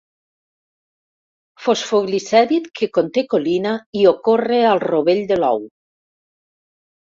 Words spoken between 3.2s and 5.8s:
colina i ocorre al rovell de l'ou.